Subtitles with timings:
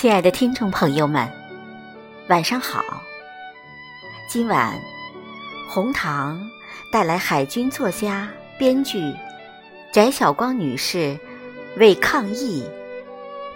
[0.00, 1.28] 亲爱的听众朋友们，
[2.28, 3.02] 晚上好。
[4.28, 4.80] 今晚，
[5.68, 6.40] 红糖
[6.92, 9.12] 带来海军作家、编剧
[9.92, 11.18] 翟晓光女士
[11.78, 12.64] 为抗疫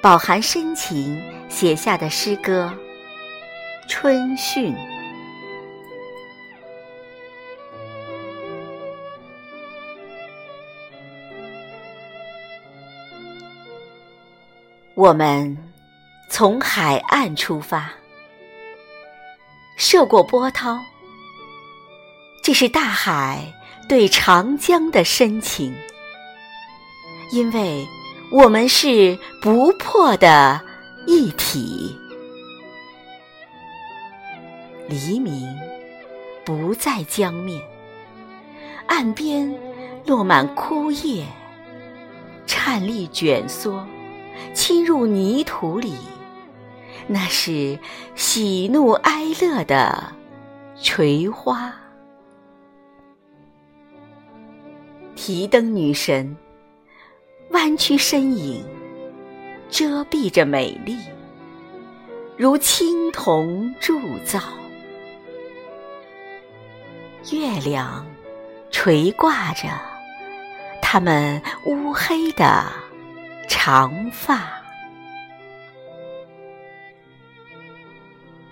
[0.00, 2.72] 饱含深情写下的诗歌
[3.86, 4.74] 《春训》。
[14.94, 15.69] 我们。
[16.32, 17.90] 从海岸出发，
[19.76, 20.78] 涉过波涛，
[22.40, 23.52] 这是大海
[23.88, 25.74] 对长江的深情，
[27.32, 27.84] 因为
[28.30, 30.60] 我们是不破的
[31.04, 31.98] 一体。
[34.88, 35.46] 黎明
[36.44, 37.60] 不在江面，
[38.86, 39.52] 岸边
[40.06, 41.26] 落满枯叶，
[42.46, 43.84] 颤栗卷缩，
[44.54, 45.92] 侵入泥土里。
[47.12, 47.76] 那是
[48.14, 50.12] 喜怒哀乐的
[50.80, 51.74] 垂花，
[55.16, 56.36] 提灯女神
[57.50, 58.64] 弯曲身影，
[59.68, 60.96] 遮蔽着美丽，
[62.36, 64.38] 如青铜铸造。
[67.32, 68.06] 月亮
[68.70, 69.68] 垂挂着
[70.80, 72.66] 她们乌黑的
[73.48, 74.59] 长发。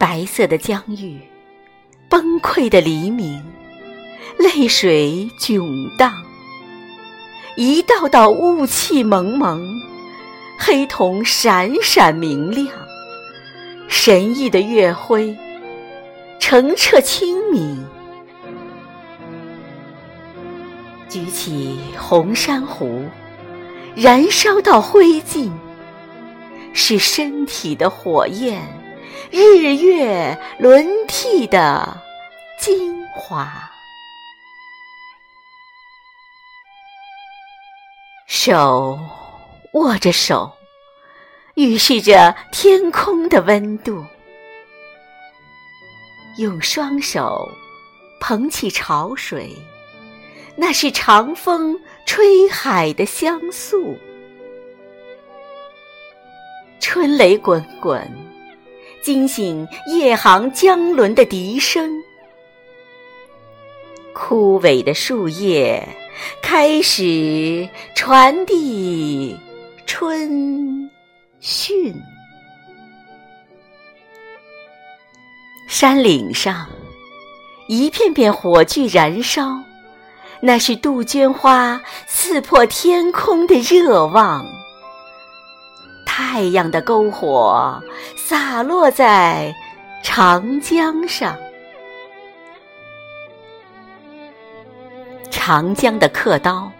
[0.00, 1.20] 白色的疆域，
[2.08, 3.44] 崩溃的黎明，
[4.38, 6.24] 泪水涌荡，
[7.54, 9.62] 一道道雾气蒙蒙，
[10.58, 12.66] 黑瞳闪闪明亮，
[13.88, 15.36] 神异的月辉，
[16.38, 17.84] 澄澈清明。
[21.10, 23.04] 举起红珊瑚，
[23.94, 25.50] 燃烧到灰烬，
[26.72, 28.79] 是身体的火焰。
[29.30, 32.00] 日月轮替的
[32.58, 33.70] 精华，
[38.26, 38.98] 手
[39.74, 40.50] 握着手，
[41.54, 44.04] 预示着天空的温度。
[46.38, 47.48] 用双手
[48.20, 49.54] 捧起潮水，
[50.56, 53.96] 那是长风吹海的香素。
[56.80, 58.29] 春雷滚滚。
[59.02, 61.90] 惊醒夜航江轮的笛声，
[64.12, 65.88] 枯萎的树叶
[66.42, 69.38] 开始传递
[69.86, 70.90] 春
[71.40, 71.94] 讯。
[75.66, 76.68] 山岭上，
[77.68, 79.62] 一片片火炬燃烧，
[80.42, 84.44] 那是杜鹃花刺破天空的热望。
[86.22, 87.82] 太阳的篝火
[88.14, 89.56] 洒落在
[90.02, 91.34] 长江上，
[95.30, 96.70] 长江的刻刀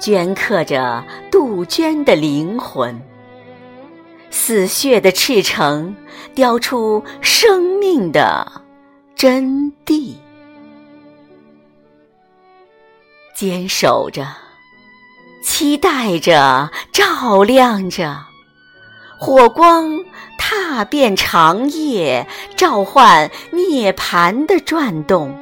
[0.00, 2.98] 镌刻着杜鹃的灵魂，
[4.30, 5.94] 死血的赤诚
[6.34, 8.50] 雕出生命的
[9.14, 10.14] 真谛，
[13.34, 14.43] 坚守着。
[15.56, 18.24] 期待着，照亮着，
[19.16, 20.04] 火光
[20.36, 22.26] 踏遍长夜，
[22.56, 25.32] 召唤涅槃的转动。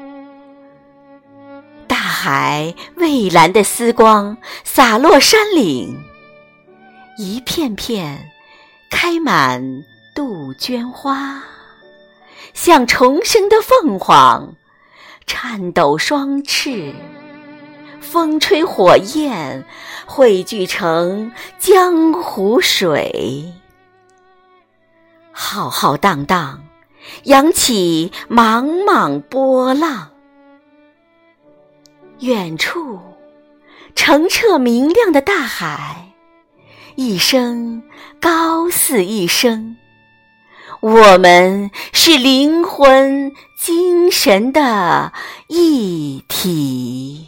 [1.89, 6.05] 大海蔚蓝的丝光洒落山岭，
[7.17, 8.29] 一片片
[8.91, 9.83] 开满
[10.15, 11.43] 杜鹃花，
[12.53, 14.57] 像重生的凤凰，
[15.27, 16.95] 颤抖双翅。
[18.13, 19.65] 风吹火焰，
[20.05, 23.51] 汇聚成江湖水，
[25.33, 26.63] 浩浩荡荡，
[27.25, 30.11] 扬起茫茫波浪。
[32.19, 33.01] 远处，
[33.95, 36.13] 澄澈明亮的大海，
[36.97, 37.83] 一声
[38.21, 39.79] 高似一声。
[40.81, 45.15] 我们是灵魂、精神的
[45.47, 47.27] 一体。